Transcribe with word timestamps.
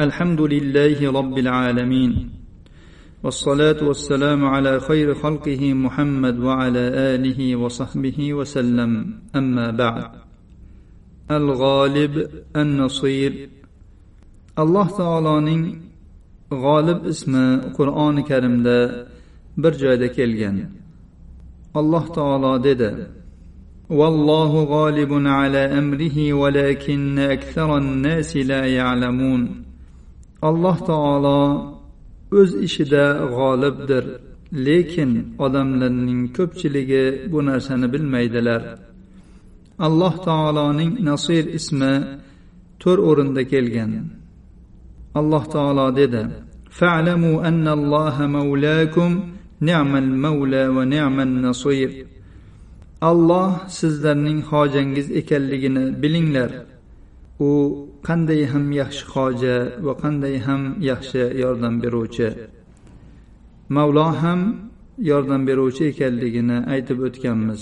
الحمد 0.00 0.40
لله 0.40 1.12
رب 1.12 1.38
العالمين 1.38 2.30
والصلاة 3.22 3.76
والسلام 3.82 4.44
على 4.44 4.80
خير 4.80 5.14
خلقه 5.14 5.72
محمد 5.72 6.38
وعلى 6.38 6.78
آله 6.78 7.56
وصحبه 7.56 8.34
وسلم 8.34 9.14
أما 9.36 9.70
بعد. 9.70 10.10
الغالب 11.30 12.28
النصير. 12.56 13.48
الله 14.58 14.86
تعالى 14.98 15.74
غالب 16.52 16.98
قرآن 17.78 18.20
كريم 18.20 18.62
ده 18.62 19.06
bir 19.56 19.72
joyda 19.72 20.12
kelgan 20.12 20.56
alloh 21.74 22.04
taolo 22.14 22.64
dedi 22.64 23.06
والله 23.90 24.64
غالب 24.64 25.12
على 25.26 25.58
أمره 25.58 26.32
ولكن 26.32 27.18
أكثر 27.18 27.78
الناس 27.78 28.36
لا 28.36 28.64
يعلمون. 28.66 29.65
alloh 30.48 30.76
taolo 30.90 31.40
o'z 32.40 32.50
ishida 32.66 33.04
g'olibdir 33.36 34.04
lekin 34.66 35.10
odamlarning 35.44 36.22
ko'pchiligi 36.36 37.04
bu 37.32 37.38
narsani 37.48 37.86
bilmaydilar. 37.92 38.62
Alloh 39.86 40.14
taoloning 40.28 40.92
nasir 41.08 41.44
ismi 41.58 41.94
to'rt 42.82 43.00
o'rinda 43.08 43.42
kelgan. 43.52 43.92
Alloh 45.18 45.44
taolo 45.54 45.86
dedi 46.00 46.22
fa'lamu 46.78 47.32
annalloha 47.48 48.24
mavlakum 48.36 49.10
ni'mal 49.68 50.10
mavla 50.24 50.64
va 50.76 50.82
ni'mal 50.94 51.32
nasir. 51.46 51.90
Alloh 53.10 53.50
sizlarning 53.78 54.40
hojangiz 54.50 55.06
ekanligini 55.20 55.84
bilinglar. 56.02 56.50
u 57.47 57.51
qanday 58.07 58.41
ham 58.51 58.65
yaxshi 58.81 59.03
hoja 59.13 59.55
va 59.85 59.93
qanday 60.03 60.35
ham 60.45 60.61
yaxshi 60.89 61.23
yordam 61.43 61.75
beruvchi 61.83 62.27
mavlo 63.75 64.05
ham 64.21 64.41
yordam 65.09 65.41
beruvchi 65.49 65.83
ekanligini 65.91 66.57
aytib 66.73 66.97
o'tganmiz 67.07 67.61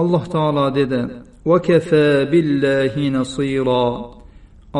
alloh 0.00 0.24
taolo 0.34 0.66
dedi 0.78 1.02
وكفى 1.50 2.06
بالله 2.32 2.94
نصيرا 3.18 3.86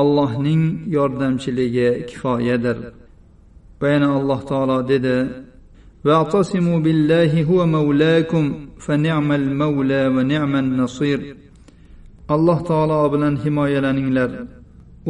allohning 0.01 0.63
yordamchiligi 0.97 1.91
kifoyadir 2.09 2.77
va 3.81 3.87
yana 3.93 4.09
alloh 4.19 4.41
taolo 4.51 4.79
dedi 4.93 5.19
واعتصموا 6.07 6.79
بالله 6.79 7.33
هو 7.51 7.67
مولاكم 7.67 8.45
فنعم 8.79 9.33
المولى 9.33 10.07
ونعم 10.07 10.57
النصير 10.57 11.37
alloh 12.34 12.60
taolo 12.70 13.02
bilan 13.14 13.36
himoyalaninglar. 13.44 14.32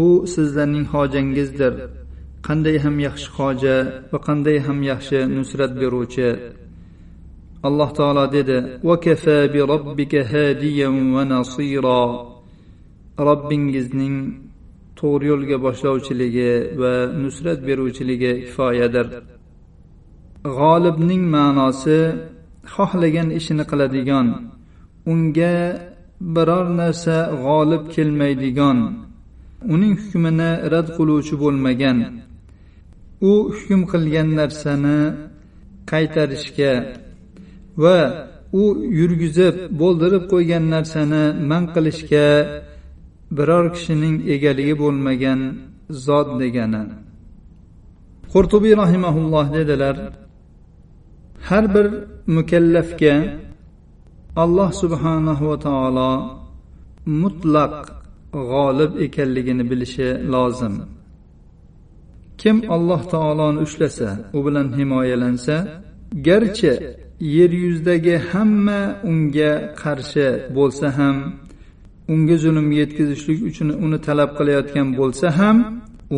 U 0.05 0.07
sizlarning 0.33 0.85
hojangizdir. 0.93 1.73
Qanday 2.47 2.77
ham 2.83 2.95
yaxshi 3.07 3.29
hoja 3.37 3.75
va 4.11 4.19
qanday 4.27 4.57
ham 4.65 4.79
yaxshi 4.91 5.19
nusrat 5.37 5.71
beruvchi. 5.81 6.29
Alloh 7.67 7.89
taolo 7.99 8.25
dedi 8.35 8.57
vakafa 8.89 9.37
bi 9.53 9.59
robbika 9.71 10.21
hadiyan 10.31 10.95
va 11.15 11.23
nasira. 11.33 12.01
Robbingizning 13.27 14.17
to'g'ri 14.99 15.25
yo'lga 15.31 15.57
boshlovchiligi 15.65 16.51
va 16.81 16.93
nusrat 17.23 17.59
beruvchiligi 17.67 18.31
kifoyadir. 18.45 19.07
G'olibning 20.57 21.23
ma'nosi 21.35 21.99
xohlagan 22.73 23.29
ishini 23.39 23.63
qiladigan 23.71 24.27
unga 25.11 25.55
biror 26.35 26.65
narsa 26.81 27.17
g'olib 27.43 27.83
kelmaydigan 27.95 28.79
uning 29.73 29.93
hukmini 30.01 30.51
rad 30.73 30.87
qiluvchi 30.97 31.35
bo'lmagan. 31.43 31.97
U 33.29 33.31
hukm 33.55 33.81
qilgan 33.91 34.29
narsani 34.39 34.99
qaytarishga 35.91 36.73
va 37.83 37.99
u 38.61 38.63
yurgizib 38.99 39.55
bo'ldirib 39.81 40.23
qo'ygan 40.33 40.63
narsani 40.75 41.23
man 41.49 41.63
qilishga 41.75 42.27
biror 43.37 43.65
kishining 43.75 44.15
egaligi 44.33 44.75
bo'lmagan 44.83 45.39
zot 46.05 46.29
degani. 46.41 46.83
Qurtubiy 48.33 48.73
rahimaulloh 48.83 49.45
dedilar 49.57 49.95
har 51.47 51.65
bir 51.75 51.87
mukallafga 52.37 53.15
alloh 54.35 54.71
subhanahu 54.71 55.43
va 55.49 55.57
taolo 55.67 56.11
mutlaq 57.05 57.75
g'olib 58.31 58.91
ekanligini 59.05 59.63
bilishi 59.71 60.09
lozim. 60.33 60.75
Kim 62.37 62.57
alloh 62.75 63.01
taoloni 63.13 63.59
ushlasa 63.65 64.09
u 64.33 64.39
bilan 64.45 64.67
himoyalansa 64.77 65.55
garchi 66.27 66.73
yer 67.19 67.51
yuzidagi 67.63 68.15
hamma 68.31 68.81
unga 69.09 69.51
qarshi 69.81 70.27
bo'lsa 70.57 70.87
ham 70.97 71.17
unga 72.13 72.35
zulm 72.43 72.67
yetkazishlik 72.79 73.39
uchun 73.49 73.69
uni 73.85 73.99
talab 74.07 74.29
qilayotgan 74.37 74.87
bo'lsa 74.99 75.27
ham 75.39 75.57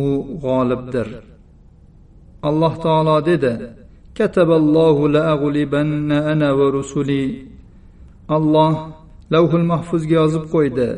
u 0.02 0.04
g'olibdir. 0.44 1.08
Alloh 2.48 2.74
taolo 2.84 3.16
dedi 3.30 3.52
kataballohu 4.18 5.02
laaglibanna 5.16 6.18
ana 6.32 6.48
va 6.58 6.66
rusuli 6.78 7.22
alloh 8.36 8.74
lavhul 9.32 9.66
mahfuzga 9.72 10.14
yozib 10.20 10.44
qo'ydi. 10.54 10.88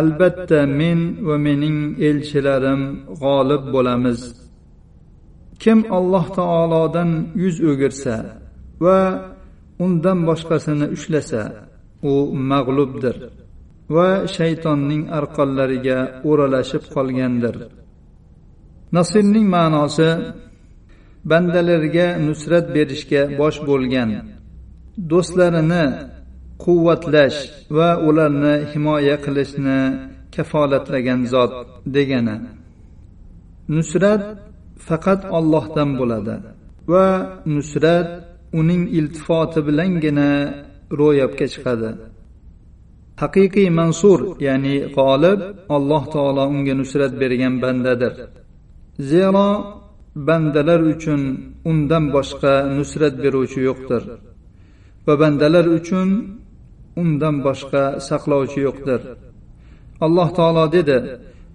Albatta 0.00 0.60
men 0.80 1.00
va 1.26 1.36
mening 1.46 1.78
elchilarim 2.08 2.82
g'olib 3.22 3.62
bo'lamiz. 3.74 4.20
Kim 5.62 5.78
alloh 5.98 6.24
taolodan 6.38 7.10
yuz 7.42 7.56
o'girsa 7.70 8.14
va 8.84 8.98
undan 9.84 10.18
boshqasini 10.28 10.86
ushlasa 10.96 11.42
u 12.10 12.14
mag'lubdir 12.50 13.16
va 13.94 14.08
shaytonning 14.36 15.02
arqonlariga 15.18 15.98
o'ralashib 16.30 16.84
qolgandir. 16.94 17.56
Nasrning 18.96 19.46
ma'nosi 19.56 20.10
bandalarga 21.30 22.06
nusrat 22.26 22.66
berishga 22.76 23.22
bosh 23.40 23.58
bo'lgan 23.68 24.10
do'stlarini 25.10 25.84
quvvatlash 26.64 27.38
va 27.76 27.90
ularni 28.08 28.54
himoya 28.72 29.16
qilishni 29.24 29.80
kafolatlagan 30.34 31.20
zot 31.32 31.52
degani. 31.96 32.36
Nusrat 33.76 34.22
faqat 34.88 35.20
ollohdan 35.38 35.90
bo'ladi 36.00 36.34
va 36.92 37.06
nusrat 37.56 38.08
uning 38.60 38.82
iltifoti 38.98 39.60
bilangina 39.68 40.30
ro'yobga 41.00 41.46
chiqadi. 41.54 41.90
Haqiqiy 43.22 43.68
mansur 43.80 44.20
ya'ni 44.46 44.74
g'olib 44.96 45.40
alloh 45.76 46.02
taolo 46.14 46.44
unga 46.54 46.74
nusrat 46.80 47.12
bergan 47.22 47.54
bandadir. 47.64 48.12
Zero 49.10 49.48
bandalar 50.28 50.80
uchun 50.94 51.20
undan 51.70 52.04
boshqa 52.16 52.54
nusrat 52.78 53.14
beruvchi 53.22 53.60
yo'qdir. 53.68 54.02
Va 55.06 55.14
bandalar 55.22 55.66
uchun 55.78 56.08
undan 57.01 57.35
boshqa 57.47 57.83
saqlovchi 58.07 58.59
yo'qdir 58.67 59.01
alloh 60.05 60.27
taolo 60.37 60.65
dedi 60.77 60.99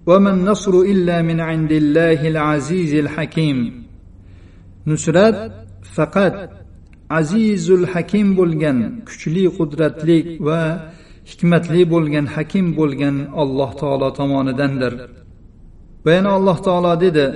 ومن 0.09 0.35
نصر 0.51 0.73
إلا 0.93 1.17
من 1.29 1.39
عند 1.49 1.71
الله 1.81 2.19
العزيز 2.33 2.93
الحكيم 3.03 3.57
nusrat 4.89 5.37
faqat 5.95 6.35
azizul 7.19 7.85
hakim 7.93 8.27
bo'lgan 8.39 8.77
kuchli 9.07 9.43
qudratli 9.57 10.19
va 10.47 10.61
hikmatli 11.29 11.81
bo'lgan 11.93 12.25
hakim 12.35 12.65
bo'lgan 12.79 13.15
alloh 13.43 13.69
taolo 13.81 14.09
tomonidandir 14.19 14.93
va 16.05 16.11
yana 16.17 16.31
alloh 16.37 16.57
taolo 16.67 16.93
dedi 17.05 17.27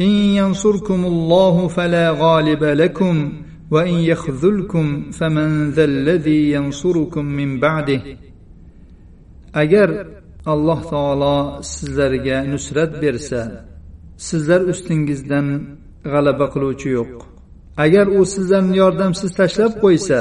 إن 0.00 0.14
ينصركم 0.40 1.04
الله 1.04 1.68
فلا 1.68 2.10
غالب 2.10 2.64
لكم 2.64 3.32
وإن 3.70 3.94
يخذلكم 3.94 5.10
فمن 5.10 5.70
ذا 5.70 5.84
الذي 5.84 6.52
ينصركم 6.52 7.24
من 7.24 7.60
بعده 7.60 8.00
agar 9.62 9.88
alloh 10.52 10.80
taolo 10.92 11.62
sizlarga 11.72 12.38
nusrat 12.52 12.92
bersa 13.02 13.42
sizlar 14.28 14.60
ustingizdan 14.72 15.46
g'alaba 16.12 16.46
qiluvchi 16.54 16.88
yo'q 16.98 17.12
agar 17.84 18.06
u 18.18 18.20
sizlarni 18.34 18.74
yordamsiz 18.82 19.30
tashlab 19.40 19.72
qo'ysa 19.84 20.18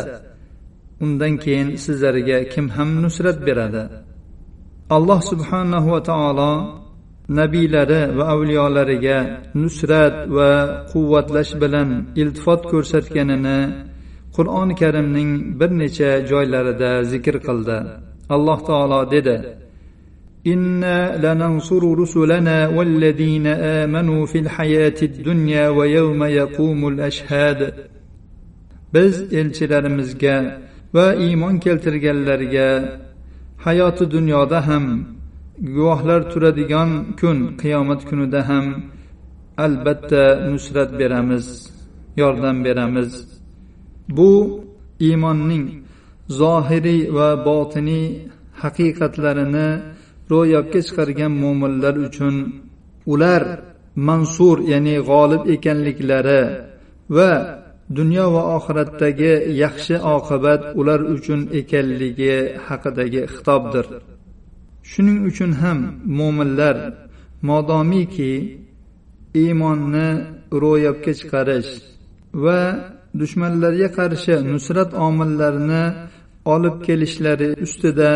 undan 1.06 1.34
keyin 1.44 1.70
sizlarga 1.86 2.38
kim 2.54 2.66
ham 2.76 2.90
nusrat 3.04 3.38
beradi 3.48 3.84
alloh 4.96 5.20
subhanahu 5.32 5.88
va 5.94 6.02
taolo 6.12 6.52
nabiylari 7.40 8.02
va 8.18 8.24
avliyolariga 8.34 9.18
nusrat 9.62 10.16
va 10.38 10.52
quvvatlash 10.92 11.52
bilan 11.62 11.90
iltifot 12.22 12.62
ko'rsatganini 12.72 13.60
qur'oni 14.36 14.74
karimning 14.82 15.32
bir 15.60 15.72
necha 15.82 16.12
joylarida 16.32 16.92
zikr 17.12 17.36
qildi 17.48 17.78
alloh 18.36 18.60
taolo 18.70 19.02
dedi 19.16 19.38
إنا 20.54 21.00
لننصر 21.24 21.84
رسلنا 22.02 22.58
والذين 22.68 23.48
آمنوا 23.48 24.26
في 24.26 24.40
الحياة 24.40 25.00
الدنيا 25.10 25.70
ويوم 25.70 26.24
يقوم 26.24 26.88
الأشهاد 26.88 27.60
biz 28.94 29.34
elchilarimizga 29.34 30.36
va 30.94 31.08
iymon 31.26 31.56
keltirganlarga 31.66 32.70
hayoti 33.66 34.12
dunyoda 34.12 34.68
ham 34.68 34.86
guvohlar 35.61 36.21
turadigan 36.33 36.91
kun 37.21 37.39
qiyomat 37.61 38.01
kunida 38.09 38.41
ham 38.49 38.67
albatta 39.65 40.25
nusrat 40.53 40.91
beramiz 41.01 41.47
yordam 42.21 42.57
beramiz. 42.67 43.11
Bu 44.17 44.31
iymonning 45.07 45.67
zohiriy 46.41 47.03
va 47.17 47.29
botiniy 47.47 48.07
haqiqatlarini 48.63 49.69
ro'yobga 50.33 50.81
chiqargan 50.87 51.33
mo'minlar 51.43 51.95
uchun 52.09 52.35
ular 53.13 53.43
mansur 54.09 54.57
ya'ni 54.73 54.97
g'olib 55.09 55.43
ekanliklari 55.55 56.43
va 57.17 57.33
dunyo 57.99 58.27
va 58.35 58.43
oxiratdagi 58.57 59.33
yaxshi 59.63 59.97
oqibat 60.17 60.63
ular 60.81 61.01
uchun 61.15 61.41
ekanligi 61.61 62.35
haqidagi 62.67 63.23
xitobdir. 63.35 63.87
Shuning 64.91 65.19
uchun 65.31 65.53
ham 65.61 65.79
mo'minlar 66.19 66.77
modomiki 67.49 68.33
iymonni 69.43 70.09
ro'yobga 70.63 71.13
chiqarish 71.21 71.71
va 72.45 72.61
dushmanlarga 73.21 73.89
qarshi 73.99 74.35
nusrat 74.53 74.91
omillarini 75.07 75.85
olib 76.55 76.77
kelishlari 76.87 77.49
ustida 77.65 78.13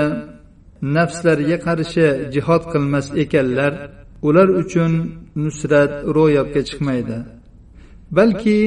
nafslariga 0.96 1.58
qarshi 1.66 2.06
jihod 2.34 2.62
qilmas 2.72 3.06
ekanlar 3.22 3.72
ular 4.28 4.48
uchun 4.62 4.92
nusrat 5.44 5.92
ro'yobga 6.16 6.60
chiqmaydi. 6.68 7.18
Balki 8.16 8.58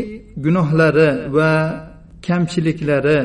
gunohlari 0.46 1.10
va 1.38 1.52
kamchiliklari 2.28 3.20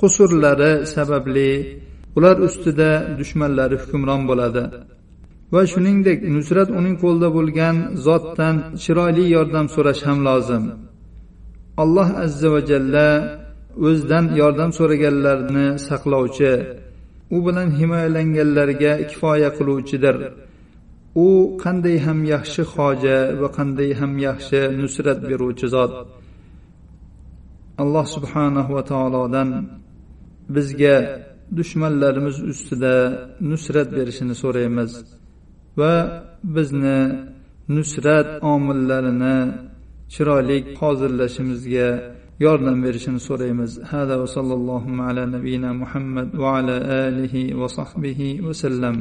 qusurlari 0.00 0.72
sababli 0.94 1.50
ular 2.16 2.36
ustida 2.46 2.90
dushmanlari 3.18 3.76
hukmron 3.82 4.22
bo'ladi. 4.30 4.64
Va 5.54 5.62
shuningdek 5.72 6.18
nusrat 6.36 6.68
uning 6.78 6.96
qo'lida 7.02 7.28
bo'lgan 7.36 7.76
zotdan 8.06 8.56
chiroyli 8.82 9.24
yordam 9.36 9.66
so'rash 9.74 10.02
ham 10.08 10.18
lozim. 10.28 10.64
Alloh 11.82 12.08
azza 12.24 12.48
va 12.54 12.60
jalla 12.70 13.08
o'zidan 13.86 14.24
yordam 14.40 14.70
so'raganlarni 14.78 15.66
saqlovchi 15.88 16.52
u 17.36 17.38
bilan 17.46 17.68
himoyalanganlarga 17.78 18.92
kifoya 19.10 19.50
qiluvchidir. 19.56 20.16
U 21.26 21.28
qanday 21.62 21.96
ham 22.06 22.18
yaxshi 22.34 22.62
hoja 22.74 23.18
va 23.40 23.48
qanday 23.58 23.90
ham 24.00 24.12
yaxshi 24.28 24.60
nusrat 24.80 25.18
beruvchi 25.28 25.66
zot. 25.74 25.92
Alloh 27.82 28.06
subhanahu 28.16 28.70
va 28.76 28.82
taolodan 28.90 29.48
bizga 30.54 30.96
dushmanlarimiz 31.58 32.36
ustida 32.52 32.94
nusrat 33.50 33.88
berishini 33.98 34.34
so'raymiz 34.42 34.90
va 35.80 35.92
bizni 36.56 36.98
nusrat 37.76 38.28
omillarini 38.52 39.36
chiroyli 40.14 40.58
hozirlashimizga 40.80 41.88
yordam 42.44 42.78
berishini 42.84 43.20
so'raymiz. 43.28 43.70
Hada 43.90 44.14
va 44.20 44.26
sallallohu 44.36 44.90
ala 45.08 45.22
nabiyina 45.36 45.70
muhammad 45.82 46.28
va 46.42 46.48
ala 46.58 46.76
alihi 47.06 47.42
va 47.60 47.68
sahbihi 47.78 48.28
vasallam 48.46 48.96